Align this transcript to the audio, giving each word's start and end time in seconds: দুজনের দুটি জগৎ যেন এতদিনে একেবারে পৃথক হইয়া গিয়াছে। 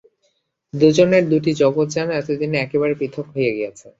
দুজনের 0.73 1.23
দুটি 1.31 1.51
জগৎ 1.61 1.87
যেন 1.95 2.07
এতদিনে 2.19 2.57
একেবারে 2.61 2.93
পৃথক 2.99 3.25
হইয়া 3.33 3.51
গিয়াছে। 3.57 3.87